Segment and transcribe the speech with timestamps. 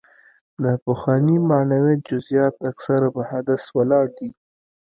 [0.63, 4.29] د پخواني معنویت جزیات اکثره په حدس ولاړ دي.